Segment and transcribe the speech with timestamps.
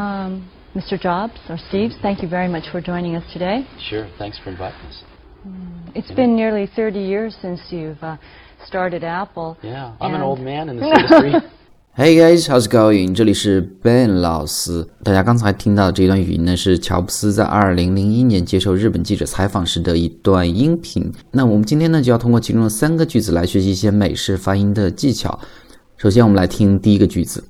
[0.00, 0.96] Um, Mr.
[0.98, 3.66] Jobs or Steve, thank you very much for joining us today.
[3.90, 4.06] Sure.
[4.18, 5.04] Thanks for inviting us.
[5.94, 8.16] It's been nearly 30 years since you've uh,
[8.64, 9.58] started Apple.
[9.62, 11.32] Yeah, I'm an old man in this industry.
[11.94, 13.14] Hey guys, how's it going？
[13.14, 14.86] 这里是 Ben 老师。
[15.02, 21.12] 大家刚才听到的这段语音呢，是乔布斯在二零零一年接受日本记者采访时的一段音频。
[21.32, 25.38] 那我们今天呢，就要通过其中的三个句子来学习一些美式发音的技巧。
[25.98, 27.44] 首先，我们来听第一个句子。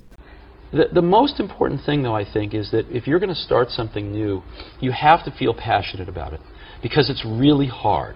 [0.71, 3.69] the, the most important thing, though, I think, is that if you're going to start
[3.69, 4.41] something new,
[4.79, 6.41] you have to feel passionate about it
[6.81, 8.15] because it's really hard.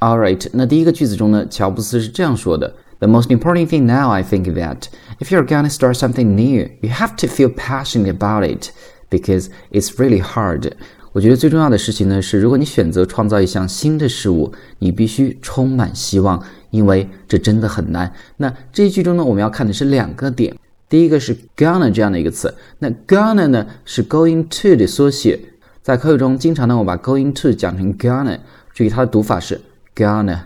[0.00, 4.88] All right，那第一个句子中呢，乔布斯是这样说的：The most important thing now, I think, that
[5.20, 8.70] if you're gonna start something new, you have to feel passionate about it
[9.10, 10.72] because it's really hard.
[11.12, 18.12] 我觉得最重要的事情呢是，如果你选择创造一项新的事物，你必须充满希望，因为这真的很难。
[18.36, 20.54] 那这一句中呢，我们要看的是两个点。
[20.90, 25.38] 第一个是 gonna 这样的一个词，那 gonna 呢是 going to 的缩写，
[25.82, 28.38] 在口语中经常呢我把 going to 讲成 gonna，
[28.72, 29.60] 注意它的读法是
[29.94, 30.40] gonna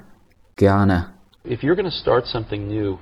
[0.57, 1.05] gonna。
[1.45, 2.99] If you're going to start something new,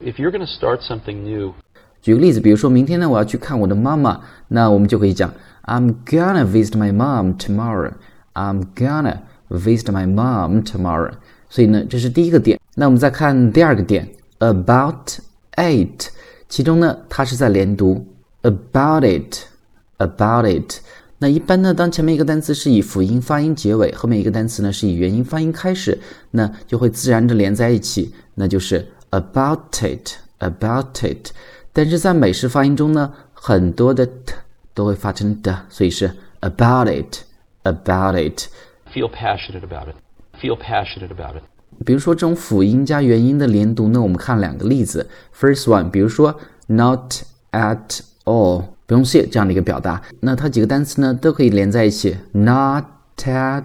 [0.00, 1.54] if you're going to start something new,
[2.02, 5.32] 举个例子，比如说明天呢我要去看我的妈妈，那我们就可以讲
[5.64, 7.92] I'm gonna visit my mom tomorrow.
[8.34, 11.12] I'm gonna visit my mom tomorrow.
[11.48, 12.60] 所以呢，这是第一个点。
[12.74, 14.08] 那我们再看第二个点，
[14.38, 15.18] about
[15.56, 16.08] it，
[16.51, 18.05] 其中呢它是在连读
[18.41, 20.81] about it，about it。
[21.17, 25.97] 那一般呢，当前面一个单词是以辅音发音结尾，后面一个单词呢是以元音发音开始，
[26.31, 31.31] 那就会自然的连在一起，那就是 about it，about it。
[31.71, 34.33] 但是在美式发音中呢，很多的 t
[34.73, 38.49] 都会发成的，所以是 about it，about it。
[38.93, 39.95] feel passionate about it.
[40.41, 41.43] Feel passionate about it.
[41.85, 45.07] 比如说这种辅音加元音的连读呢，我们看两个例子。
[45.37, 47.13] First one，比如说 not
[47.51, 52.85] at all，不用谢这样的一个表达，那它几个单词呢都可以连在一起，not
[53.17, 53.63] at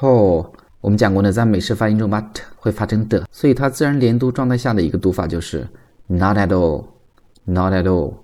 [0.00, 0.46] all。
[0.80, 5.66] 我们讲过呢，在美式发音中把 t 会发成的，所以它自然连读状态下的一个读法就是
[6.06, 8.14] not at all，not at all。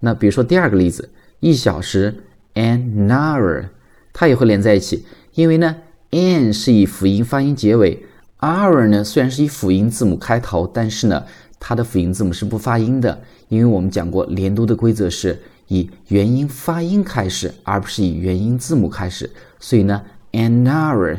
[0.00, 1.10] 那比如说第二个例子，
[1.40, 2.24] 一小时
[2.54, 3.66] an hour，
[4.12, 5.04] 它也会连在一起，
[5.34, 5.76] 因为呢
[6.10, 8.02] an 是以辅音发音结尾
[8.40, 11.24] ，hour 呢虽然是以辅音字母开头，但是呢
[11.58, 20.02] 它的辅音字母是不发音的，因为我们讲过连读的规则是以元音发音开始，而不是以元音字母开始，所以呢
[20.32, 21.16] an hour。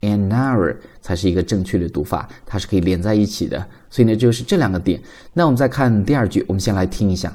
[0.00, 3.66] an hour 才是一个正确的读法，它是可以连在一起的。
[3.88, 5.00] 所以呢，就是这两个点。
[5.32, 7.34] 那我们再看第二句，我们先来听一下。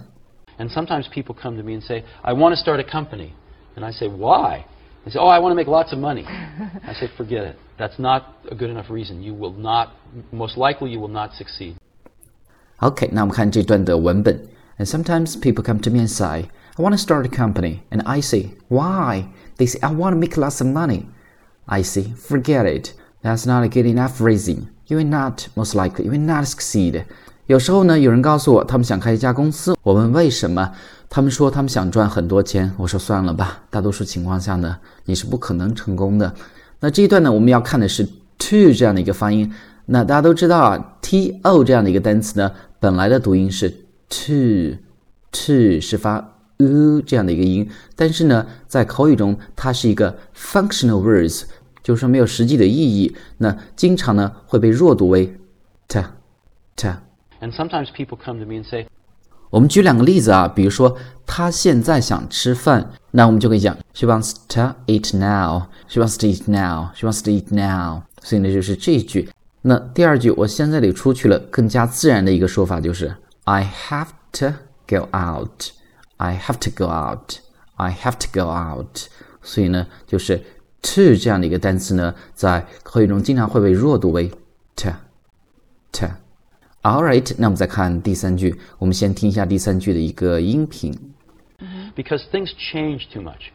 [0.60, 3.30] And sometimes people come to me and say, I want to start a company.
[3.76, 4.66] And I say, why?
[5.05, 6.25] They say, oh, I want to make lots of money.
[6.27, 7.57] I say, forget it.
[7.77, 9.23] That's not a good enough reason.
[9.23, 9.93] You will not,
[10.33, 11.77] most likely, you will not succeed.
[12.81, 14.49] OK，那我们看这段的文本。
[14.79, 17.83] And sometimes people come to me and say, I want to start a company.
[17.91, 19.27] And I say, why?
[19.57, 21.07] They say, I want to make lots of money.
[21.67, 22.95] I say, forget it.
[23.23, 24.71] That's not a good enough reason.
[24.87, 27.05] You will not, most likely, you will not succeed.
[27.50, 30.72] 有时候呢，有人告诉我他们想开一家公司，我问为什么，
[31.10, 32.72] 他们说他们想赚很多钱。
[32.78, 36.32] 我说算了吧，大多数情况下呢，你是不可能成功的。
[36.80, 39.52] 那这一段呢，我们要看的是 to 这样的一个发音。
[39.88, 43.68] 那大家都知道啊，t o 这样的一个单词呢，本来的读音是
[44.10, 46.18] to，to 是发
[46.58, 51.46] u 这样的一个音，但是呢，在口语中它是一个 functional words，
[51.82, 53.16] 就是说没有实际的意义。
[53.40, 55.36] 那经常呢会被弱读为
[55.88, 56.98] ta，ta。
[57.41, 58.87] And sometimes people come to me and say,
[59.51, 65.69] 我们举两个例子啊，比如说他现在想吃饭，那我们就可以讲 She wants to eat now.
[65.89, 66.91] She wants to eat now.
[66.95, 68.03] She wants to eat now.
[68.23, 69.29] 所以呢，就是这一句。
[69.63, 74.55] 那第二句，我现在得出去了，更加自然的一个说法就是 I have to
[74.89, 75.71] go out.
[76.17, 77.37] I have to go out.
[77.77, 79.03] I have to go out.
[79.43, 80.39] 所以呢，就是
[80.83, 84.31] to 这样的一个单词呢，在口语中经常会被弱读为
[84.75, 84.93] t
[85.93, 86.09] t。
[86.83, 88.55] All right，那我们再看第三句。
[88.79, 90.93] 我们先听一下第三句的一个音频。
[91.95, 93.53] because things change too much.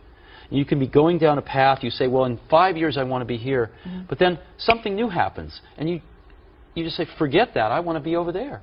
[0.49, 3.21] You can be going down a path, you say, well, in five years I want
[3.21, 3.69] to be here,
[4.07, 6.01] but then something new happens, and you,
[6.73, 8.61] you just say, forget that, I want to be over there.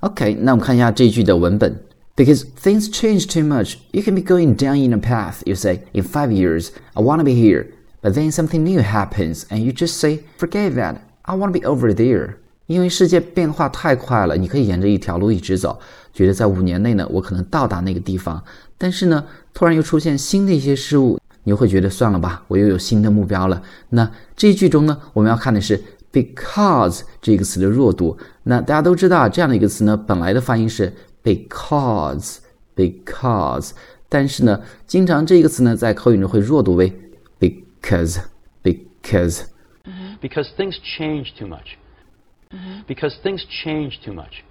[0.00, 1.80] OK，那我们看一下这一句的文本。
[2.16, 5.42] Because things change too much, you can be going down in a path.
[5.46, 7.66] You say, in five years, I want to be here.
[8.02, 11.66] But then something new happens, and you just say, forget that, I want to be
[11.66, 12.36] over there.
[12.69, 15.79] 因为世界变化太快了，你可以沿着一条路一直走，
[16.13, 18.43] 觉得在五年内呢，我可能到达那个地方。
[18.77, 19.25] 但是呢，
[19.55, 23.59] 突然又出现新的一些事物，你又会觉得算了吧，我又有新的目标了。
[23.89, 25.83] 那这一句中呢，我们要看的是
[26.13, 28.15] because 这个词的弱读。
[28.43, 30.93] 那大家都知道，这样的一个词呢，本来的发音是
[31.23, 33.71] because，because。
[34.07, 36.93] 但是呢，经常这个词呢在口语中会弱读为
[37.39, 38.19] because
[38.61, 39.41] because。
[40.21, 41.73] Because things change too much.
[42.87, 44.41] Because things change too much.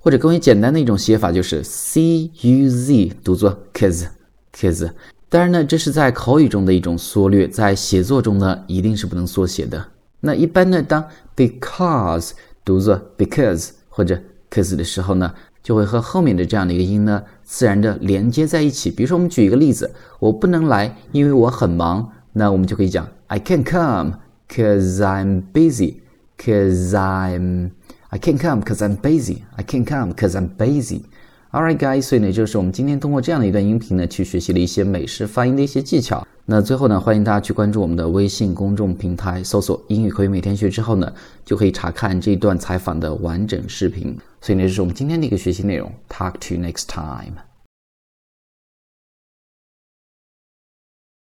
[0.00, 4.06] 或者更为简单的一种写法就是 c u z 读作 cause
[4.52, 4.90] cause。
[5.30, 9.82] 当然呢，这是在口语中的一种缩略，在写作中呢一定是不能缩写的。
[10.20, 11.02] 那一般呢，当
[11.34, 12.32] because
[12.64, 14.20] 读作 because 或者
[14.50, 18.90] cause 的时候呢，就会和后面的这样的一个音呢自然的连接在一起。
[18.90, 22.12] 比如说，我们举一个例子，我不能来，因为我很忙。
[22.34, 24.18] 那我们就可以讲 I can't come
[24.48, 25.94] cause I'm busy
[26.38, 27.70] cause I'm
[28.08, 29.42] I can't come Cause I'm busy.
[29.56, 31.02] I can't come Cause I'm busy.
[31.50, 36.26] Alright, guys，所以呢，就是我们今天通过这样的一段音频呢，去学习了一些美式发音的一些技巧。
[36.44, 41.10] 那最后呢，欢迎大家去关注我们的微信公众平台，搜索“英语口语每天学”之后呢，
[41.46, 44.14] 就可以查看这一段采访的完整视频。
[44.42, 45.90] 所以呢，这是我们今天的一个学习内容。
[46.10, 47.47] Talk to you next time.